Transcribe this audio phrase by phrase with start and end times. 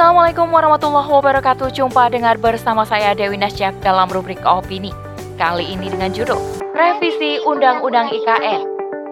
[0.00, 1.76] Assalamualaikum warahmatullahi wabarakatuh.
[1.76, 4.96] Jumpa dengar bersama saya Dewi Nasjak dalam rubrik opini.
[5.36, 6.40] Kali ini dengan judul
[6.72, 8.60] Revisi Undang-Undang IKN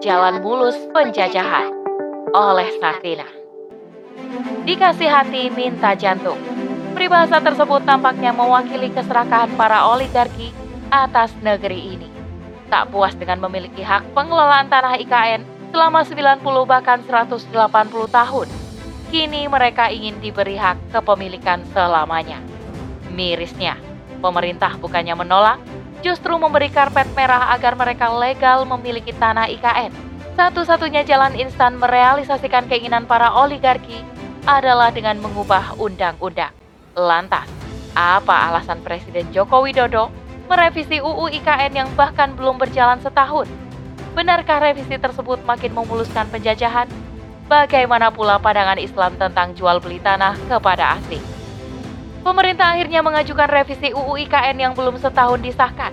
[0.01, 1.69] Jalan Mulus Penjajahan
[2.33, 3.29] oleh Sartina.
[4.65, 6.41] Dikasih hati minta jantung.
[6.97, 10.49] Peribahasa tersebut tampaknya mewakili keserakahan para oligarki
[10.89, 12.09] atas negeri ini.
[12.73, 17.45] Tak puas dengan memiliki hak pengelolaan tanah IKN selama 90 bahkan 180
[18.09, 18.49] tahun,
[19.09, 22.37] Kini mereka ingin diberi hak kepemilikan selamanya.
[23.09, 23.73] Mirisnya,
[24.21, 25.57] pemerintah bukannya menolak,
[26.05, 29.89] justru memberi karpet merah agar mereka legal memiliki tanah IKN.
[30.37, 33.97] Satu-satunya jalan instan merealisasikan keinginan para oligarki
[34.45, 36.53] adalah dengan mengubah undang-undang.
[36.93, 37.49] Lantas,
[37.97, 40.13] apa alasan Presiden Joko Widodo
[40.45, 43.49] merevisi UU IKN yang bahkan belum berjalan setahun?
[44.13, 46.85] Benarkah revisi tersebut makin memuluskan penjajahan?
[47.49, 51.25] Bagaimana pula pandangan Islam tentang jual beli tanah kepada asing?
[52.21, 55.89] Pemerintah akhirnya mengajukan revisi UU IKN yang belum setahun disahkan.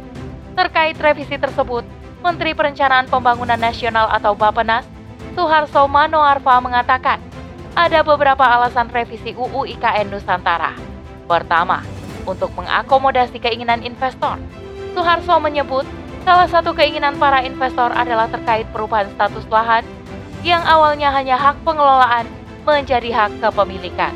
[0.53, 1.81] Terkait revisi tersebut,
[2.21, 4.85] Menteri Perencanaan Pembangunan Nasional atau Bapenas,
[5.33, 7.25] Suharso Manoarfa mengatakan,
[7.73, 10.77] ada beberapa alasan revisi UU IKN Nusantara.
[11.25, 11.81] Pertama,
[12.29, 14.37] untuk mengakomodasi keinginan investor.
[14.93, 15.89] Suharso menyebut,
[16.21, 19.96] salah satu keinginan para investor adalah terkait perubahan status lahan
[20.47, 22.31] yang awalnya hanya hak pengelolaan
[22.63, 24.15] menjadi hak kepemilikan.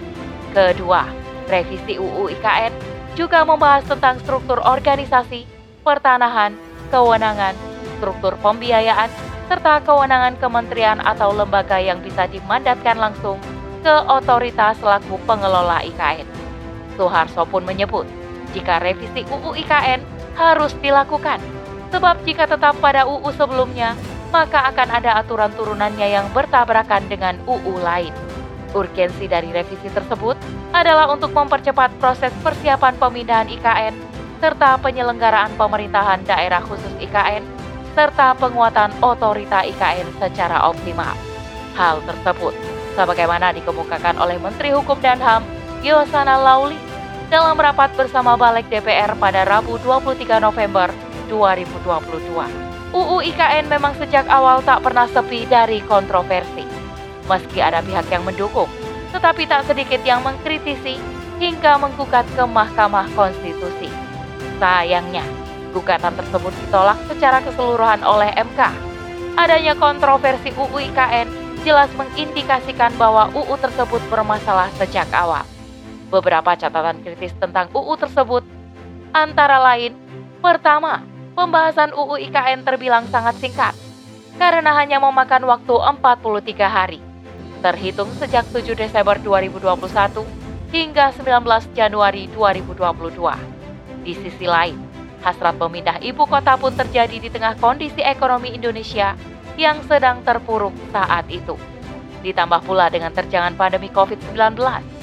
[0.54, 1.02] Kedua,
[1.50, 2.70] revisi UU IKN
[3.18, 5.42] juga membahas tentang struktur organisasi,
[5.82, 6.54] pertanahan,
[6.94, 7.58] kewenangan,
[7.98, 9.10] struktur pembiayaan,
[9.50, 13.42] serta kewenangan kementerian atau lembaga yang bisa dimandatkan langsung
[13.82, 16.30] ke otoritas selaku pengelola IKN.
[16.94, 18.06] Soeharto pun menyebut,
[18.54, 19.98] jika revisi UU IKN
[20.38, 21.42] harus dilakukan,
[21.90, 23.98] sebab jika tetap pada UU sebelumnya,
[24.30, 28.14] maka akan ada aturan turunannya yang bertabrakan dengan UU lain.
[28.70, 30.38] Urgensi dari revisi tersebut
[30.70, 33.94] adalah untuk mempercepat proses persiapan pemindahan IKN
[34.38, 37.42] serta penyelenggaraan pemerintahan daerah khusus IKN
[37.92, 41.12] serta penguatan otorita IKN secara optimal.
[41.74, 42.54] Hal tersebut
[42.94, 45.42] sebagaimana dikemukakan oleh Menteri Hukum dan HAM
[45.82, 46.78] Yosana Lauli
[47.30, 50.90] dalam rapat bersama Balik DPR pada Rabu 23 November
[51.30, 52.69] 2022.
[52.90, 56.66] UU IKN memang sejak awal tak pernah sepi dari kontroversi.
[57.30, 58.66] Meski ada pihak yang mendukung,
[59.14, 60.98] tetapi tak sedikit yang mengkritisi
[61.38, 63.86] hingga menggugat ke Mahkamah Konstitusi.
[64.58, 65.22] Sayangnya,
[65.70, 68.60] gugatan tersebut ditolak secara keseluruhan oleh MK.
[69.38, 71.30] Adanya kontroversi UU IKN
[71.62, 75.46] jelas mengindikasikan bahwa UU tersebut bermasalah sejak awal.
[76.10, 78.42] Beberapa catatan kritis tentang UU tersebut
[79.14, 79.94] antara lain,
[80.42, 83.74] pertama, pembahasan UU IKN terbilang sangat singkat
[84.40, 87.00] karena hanya memakan waktu 43 hari,
[87.60, 90.24] terhitung sejak 7 Desember 2021
[90.72, 94.00] hingga 19 Januari 2022.
[94.00, 94.80] Di sisi lain,
[95.20, 99.12] hasrat pemindah ibu kota pun terjadi di tengah kondisi ekonomi Indonesia
[99.60, 101.60] yang sedang terpuruk saat itu.
[102.24, 104.56] Ditambah pula dengan terjangan pandemi COVID-19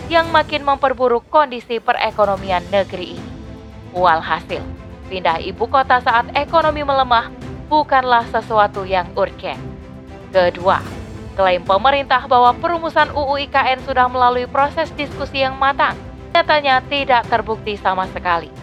[0.09, 3.31] yang makin memperburuk kondisi perekonomian negeri ini.
[3.93, 4.61] Walhasil,
[5.07, 7.31] Pindah ibu kota saat ekonomi melemah
[7.71, 9.59] bukanlah sesuatu yang urgen.
[10.35, 10.83] Kedua,
[11.39, 15.95] klaim pemerintah bahwa perumusan UU IKN sudah melalui proses diskusi yang matang
[16.37, 18.53] nyatanya tidak terbukti sama sekali.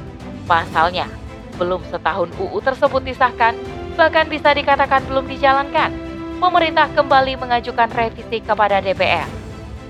[0.47, 1.11] Pasalnya,
[1.59, 3.59] belum setahun UU tersebut disahkan,
[3.99, 5.91] bahkan bisa dikatakan belum dijalankan.
[6.39, 9.27] Pemerintah kembali mengajukan revisi kepada DPR.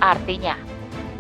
[0.01, 0.57] Artinya,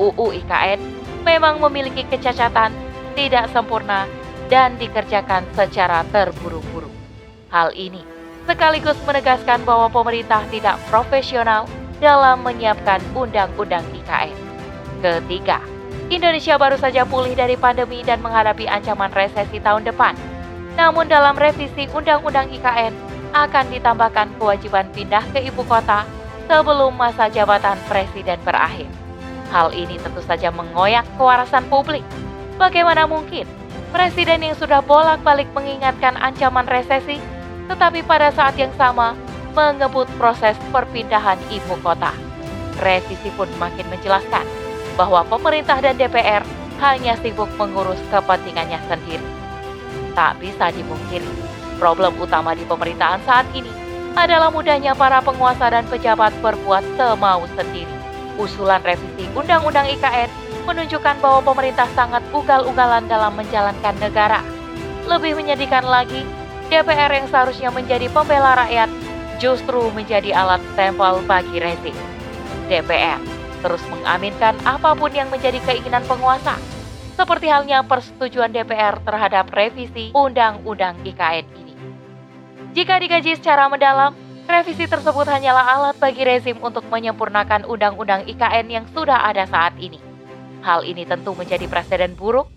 [0.00, 0.80] UU IKN
[1.20, 2.72] memang memiliki kecacatan,
[3.12, 4.08] tidak sempurna,
[4.48, 6.90] dan dikerjakan secara terburu-buru.
[7.48, 8.02] Hal ini
[8.44, 11.64] sekaligus menegaskan bahwa pemerintah tidak profesional
[12.02, 14.36] dalam menyiapkan undang-undang IKN.
[15.00, 15.60] Ketiga,
[16.12, 20.12] Indonesia baru saja pulih dari pandemi dan menghadapi ancaman resesi tahun depan.
[20.74, 22.92] Namun dalam revisi Undang-Undang IKN
[23.32, 26.04] akan ditambahkan kewajiban pindah ke ibu kota
[26.50, 28.90] sebelum masa jabatan presiden berakhir.
[29.54, 32.02] Hal ini tentu saja mengoyak kewarasan publik.
[32.58, 33.46] Bagaimana mungkin
[33.94, 37.22] Presiden yang sudah bolak-balik mengingatkan ancaman resesi,
[37.70, 39.14] tetapi pada saat yang sama
[39.54, 42.10] mengebut proses perpindahan ibu kota.
[42.82, 44.42] Revisi pun makin menjelaskan
[44.98, 46.42] bahwa pemerintah dan DPR
[46.82, 49.22] hanya sibuk mengurus kepentingannya sendiri.
[50.18, 51.30] Tak bisa dimungkiri,
[51.78, 53.70] problem utama di pemerintahan saat ini
[54.14, 57.94] adalah mudahnya para penguasa dan pejabat berbuat semau sendiri.
[58.34, 60.30] Usulan revisi Undang-Undang IKN
[60.64, 64.40] menunjukkan bahwa pemerintah sangat ugal-ugalan dalam menjalankan negara.
[65.04, 66.24] Lebih menyedihkan lagi,
[66.72, 68.88] DPR yang seharusnya menjadi pembela rakyat
[69.36, 71.96] justru menjadi alat stempel bagi rezim.
[72.72, 73.20] DPR
[73.64, 76.60] terus mengaminkan apa pun yang menjadi keinginan penguasa,
[77.16, 81.72] seperti halnya persetujuan DPR terhadap revisi Undang-Undang IKN ini.
[82.76, 84.12] Jika dikaji secara mendalam,
[84.44, 90.13] revisi tersebut hanyalah alat bagi rezim untuk menyempurnakan Undang-Undang IKN yang sudah ada saat ini.
[90.64, 92.48] Hal ini tentu menjadi presiden buruk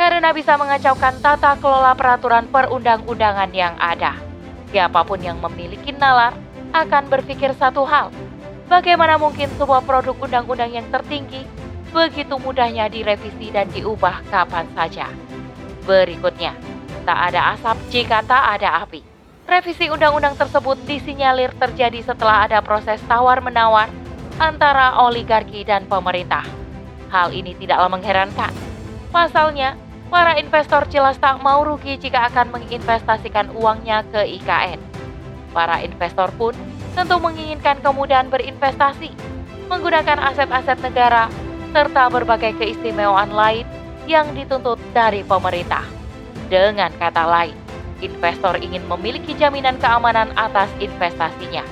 [0.00, 4.16] karena bisa mengacaukan tata kelola peraturan perundang-undangan yang ada.
[4.72, 6.32] Siapa pun yang memiliki nalar
[6.72, 8.08] akan berpikir satu hal,
[8.64, 11.44] bagaimana mungkin sebuah produk undang-undang yang tertinggi
[11.92, 15.12] begitu mudahnya direvisi dan diubah kapan saja.
[15.84, 16.56] Berikutnya,
[17.04, 19.04] tak ada asap jika tak ada api.
[19.44, 23.92] Revisi undang-undang tersebut disinyalir terjadi setelah ada proses tawar-menawar
[24.40, 26.59] antara oligarki dan pemerintah.
[27.10, 28.54] Hal ini tidaklah mengherankan.
[29.10, 29.74] Pasalnya,
[30.06, 34.78] para investor jelas tak mau rugi jika akan menginvestasikan uangnya ke IKN.
[35.50, 36.54] Para investor pun
[36.94, 39.10] tentu menginginkan kemudahan berinvestasi,
[39.66, 41.26] menggunakan aset-aset negara,
[41.74, 43.66] serta berbagai keistimewaan lain
[44.06, 45.86] yang dituntut dari pemerintah.
[46.50, 47.54] Dengan kata lain,
[48.02, 51.62] investor ingin memiliki jaminan keamanan atas investasinya.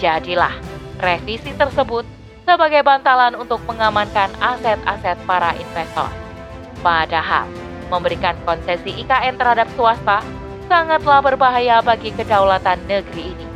[0.00, 0.56] Jadilah
[1.00, 2.15] revisi tersebut
[2.46, 6.08] sebagai bantalan untuk mengamankan aset-aset para investor.
[6.80, 7.50] Padahal,
[7.90, 10.22] memberikan konsesi IKN terhadap swasta
[10.70, 13.46] sangatlah berbahaya bagi kedaulatan negeri ini.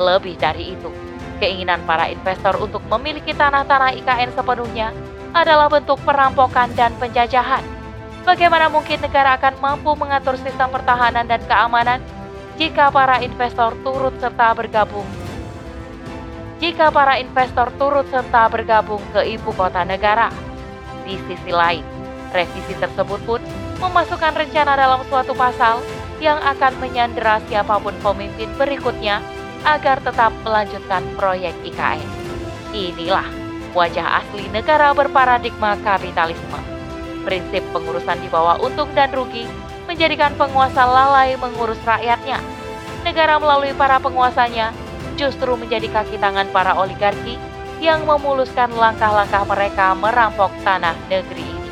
[0.00, 0.88] Lebih dari itu,
[1.36, 4.88] keinginan para investor untuk memiliki tanah-tanah IKN sepenuhnya
[5.36, 7.62] adalah bentuk perampokan dan penjajahan.
[8.24, 12.00] Bagaimana mungkin negara akan mampu mengatur sistem pertahanan dan keamanan
[12.60, 15.19] jika para investor turut serta bergabung?
[16.60, 20.28] Jika para investor turut serta bergabung ke ibu kota negara,
[21.08, 21.80] di sisi lain,
[22.36, 23.40] revisi tersebut pun
[23.80, 25.80] memasukkan rencana dalam suatu pasal
[26.20, 29.24] yang akan menyandera siapa pun pemimpin berikutnya
[29.64, 32.04] agar tetap melanjutkan proyek IKN.
[32.76, 33.24] Inilah
[33.72, 36.60] wajah asli negara berparadigma kapitalisme.
[37.24, 39.48] Prinsip pengurusan di bawah untung dan rugi
[39.88, 42.36] menjadikan penguasa lalai mengurus rakyatnya.
[43.00, 44.76] Negara melalui para penguasanya
[45.20, 47.36] justru menjadi kaki tangan para oligarki
[47.84, 51.70] yang memuluskan langkah-langkah mereka merampok tanah negeri ini.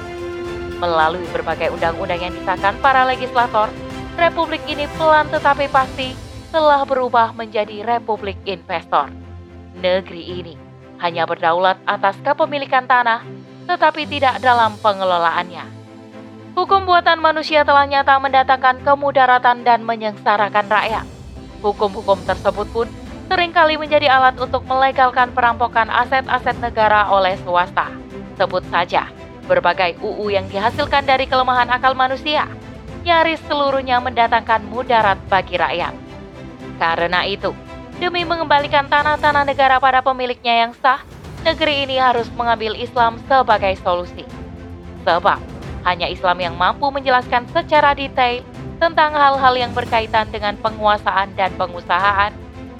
[0.77, 3.73] Melalui berbagai undang-undang yang disahkan para legislator,
[4.21, 6.13] republik ini pelan tetapi pasti
[6.53, 9.09] telah berubah menjadi republik investor.
[9.81, 10.55] Negeri ini
[11.01, 13.25] hanya berdaulat atas kepemilikan tanah,
[13.65, 15.65] tetapi tidak dalam pengelolaannya.
[16.59, 21.07] Hukum buatan manusia telah nyata mendatangkan kemudaratan dan menyengsarakan rakyat.
[21.63, 22.89] Hukum-hukum tersebut pun
[23.29, 27.93] sering kali menjadi alat untuk melegalkan perampokan aset-aset negara oleh swasta.
[28.41, 29.13] Sebut saja
[29.45, 32.49] berbagai UU yang dihasilkan dari kelemahan akal manusia
[33.09, 35.97] nyaris seluruhnya mendatangkan mudarat bagi rakyat.
[36.77, 37.57] Karena itu,
[37.97, 41.01] demi mengembalikan tanah-tanah negara pada pemiliknya yang sah,
[41.41, 44.29] negeri ini harus mengambil Islam sebagai solusi.
[45.09, 45.41] Sebab,
[45.89, 48.45] hanya Islam yang mampu menjelaskan secara detail
[48.79, 52.31] tentang hal-hal yang berkaitan dengan penguasaan dan pengusahaan,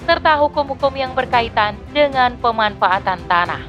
[0.09, 3.61] serta hukum-hukum yang berkaitan dengan pemanfaatan tanah.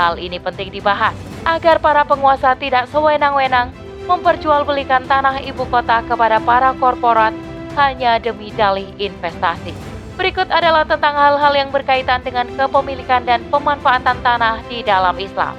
[0.00, 1.12] Hal ini penting dibahas
[1.44, 3.68] agar para penguasa tidak sewenang-wenang
[4.08, 7.36] memperjualbelikan tanah ibu kota kepada para korporat
[7.76, 9.76] hanya demi dalih investasi.
[10.16, 15.52] Berikut adalah tentang hal-hal yang berkaitan dengan kepemilikan dan pemanfaatan tanah di dalam Islam.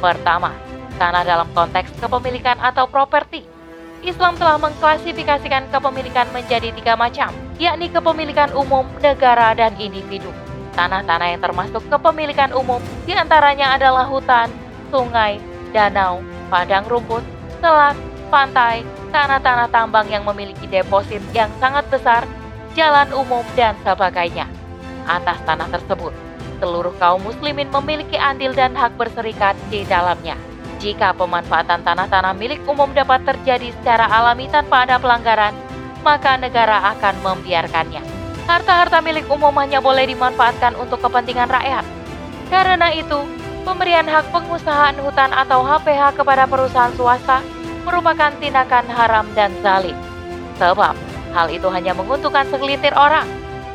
[0.00, 0.56] Pertama,
[0.96, 3.55] tanah dalam konteks kepemilikan atau properti.
[4.04, 10.28] Islam telah mengklasifikasikan kepemilikan menjadi tiga macam, yakni kepemilikan umum, negara, dan individu.
[10.76, 14.52] Tanah-tanah yang termasuk kepemilikan umum di antaranya adalah hutan,
[14.92, 15.40] sungai,
[15.72, 16.20] danau,
[16.52, 17.24] padang rumput,
[17.64, 17.96] selat,
[18.28, 22.28] pantai, tanah-tanah tambang yang memiliki deposit yang sangat besar,
[22.76, 24.44] jalan umum, dan sebagainya.
[25.08, 26.12] Atas tanah tersebut,
[26.60, 30.36] seluruh kaum muslimin memiliki andil dan hak berserikat di dalamnya.
[30.76, 35.56] Jika pemanfaatan tanah-tanah milik umum dapat terjadi secara alami tanpa ada pelanggaran,
[36.04, 38.04] maka negara akan membiarkannya.
[38.46, 41.82] Harta-harta milik umum hanya boleh dimanfaatkan untuk kepentingan rakyat.
[42.46, 43.26] Karena itu,
[43.66, 47.42] pemberian hak pengusahaan hutan atau HPH kepada perusahaan swasta
[47.82, 49.98] merupakan tindakan haram dan zalim.
[50.62, 50.94] Sebab
[51.34, 53.26] hal itu hanya menguntungkan segelintir orang.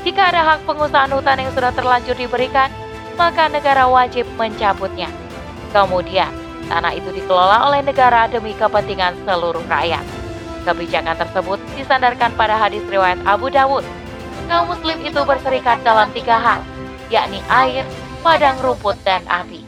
[0.07, 2.71] Jika ada hak pengusahaan hutan yang sudah terlanjur diberikan,
[3.19, 5.11] maka negara wajib mencabutnya.
[5.75, 6.31] Kemudian,
[6.71, 10.07] tanah itu dikelola oleh negara demi kepentingan seluruh rakyat.
[10.63, 13.83] Kebijakan tersebut disandarkan pada hadis riwayat Abu Dawud.
[14.47, 16.63] Kaum muslim itu berserikat dalam tiga hal,
[17.11, 17.83] yakni air,
[18.23, 19.67] padang rumput, dan api.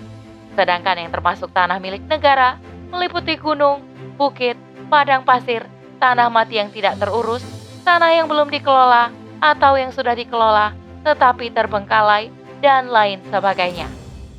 [0.55, 2.55] Sedangkan yang termasuk tanah milik negara
[2.88, 3.83] meliputi gunung,
[4.15, 4.55] bukit,
[4.88, 5.67] padang pasir,
[6.00, 7.43] tanah mati yang tidak terurus,
[7.83, 9.12] tanah yang belum dikelola
[9.43, 10.72] atau yang sudah dikelola
[11.03, 12.31] tetapi terbengkalai,
[12.63, 13.91] dan lain sebagainya.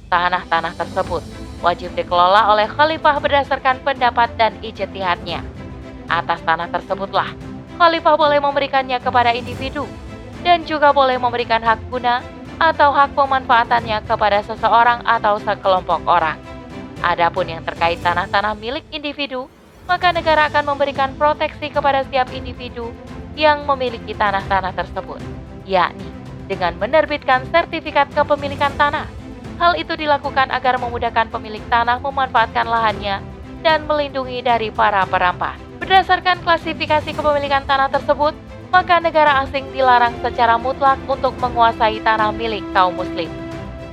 [0.09, 5.41] Tanah-tanah tersebut wajib dikelola oleh khalifah berdasarkan pendapat dan ijtihadnya.
[6.13, 7.33] Atas tanah tersebutlah,
[7.81, 9.89] khalifah boleh memberikannya kepada individu
[10.45, 12.21] dan juga boleh memberikan hak guna
[12.61, 16.37] atau hak pemanfaatannya kepada seseorang atau sekelompok orang.
[17.01, 19.49] Adapun yang terkait tanah-tanah milik individu,
[19.89, 22.93] maka negara akan memberikan proteksi kepada setiap individu
[23.35, 25.21] yang memiliki tanah-tanah tersebut,
[25.67, 26.07] yakni
[26.47, 29.24] dengan menerbitkan sertifikat kepemilikan tanah.
[29.59, 33.23] Hal itu dilakukan agar memudahkan pemilik tanah memanfaatkan lahannya
[33.63, 35.57] dan melindungi dari para perampas.
[35.79, 38.35] Berdasarkan klasifikasi kepemilikan tanah tersebut,
[38.75, 43.31] maka negara asing dilarang secara mutlak untuk menguasai tanah milik kaum muslim.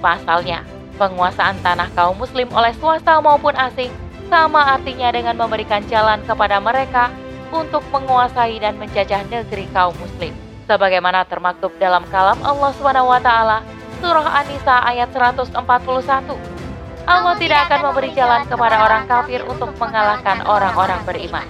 [0.02, 0.66] Pasalnya,
[0.98, 3.94] penguasaan tanah kaum muslim oleh swasta maupun asing
[4.32, 7.14] sama artinya dengan memberikan jalan kepada mereka
[7.52, 10.34] untuk menguasai dan menjajah negeri kaum muslim.
[10.66, 13.32] Sebagaimana termaktub dalam kalam Allah SWT
[14.02, 15.54] Surah An-Nisa ayat 141.
[17.06, 21.46] Allah tidak akan memberi jalan kepada orang kafir untuk mengalahkan orang-orang beriman.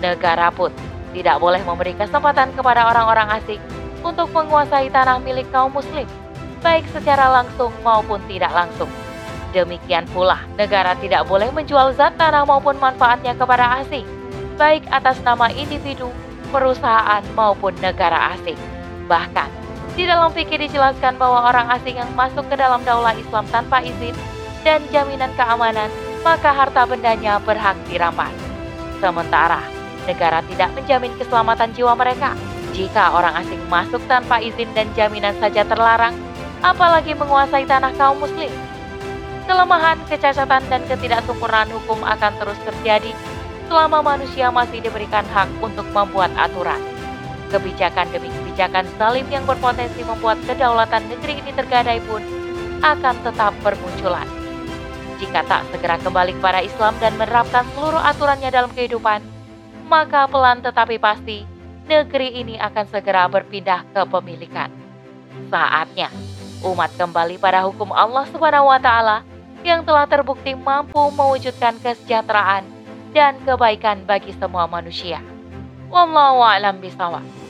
[0.00, 0.72] Negara pun
[1.12, 3.60] tidak boleh memberi kesempatan kepada orang-orang asing
[4.00, 6.08] untuk menguasai tanah milik kaum muslim,
[6.64, 8.88] baik secara langsung maupun tidak langsung.
[9.52, 14.08] Demikian pula, negara tidak boleh menjual zat tanah maupun manfaatnya kepada asing,
[14.56, 16.08] baik atas nama individu,
[16.48, 18.56] perusahaan maupun negara asing.
[19.04, 19.63] Bahkan,
[19.94, 24.14] di dalam fikih dijelaskan bahwa orang asing yang masuk ke dalam daulah Islam tanpa izin
[24.66, 25.86] dan jaminan keamanan,
[26.26, 28.34] maka harta bendanya berhak dirampas.
[28.98, 29.62] Sementara,
[30.08, 32.34] negara tidak menjamin keselamatan jiwa mereka.
[32.74, 36.18] Jika orang asing masuk tanpa izin dan jaminan saja terlarang,
[36.58, 38.50] apalagi menguasai tanah kaum muslim.
[39.44, 43.12] Kelemahan, kecacatan, dan ketidaksempurnaan hukum akan terus terjadi
[43.68, 46.80] selama manusia masih diberikan hak untuk membuat aturan.
[47.52, 52.22] Kebijakan demi kebijakan zalim yang berpotensi membuat kedaulatan negeri ini tergadai pun
[52.86, 54.30] akan tetap bermunculan.
[55.18, 59.26] Jika tak segera kembali kepada Islam dan menerapkan seluruh aturannya dalam kehidupan,
[59.90, 61.42] maka pelan tetapi pasti
[61.90, 64.70] negeri ini akan segera berpindah ke pemilikan.
[65.50, 66.14] Saatnya
[66.62, 69.26] umat kembali pada hukum Allah Subhanahu wa taala
[69.66, 72.62] yang telah terbukti mampu mewujudkan kesejahteraan
[73.10, 75.18] dan kebaikan bagi semua manusia.
[75.90, 77.43] Wallahu a'lam bishawab.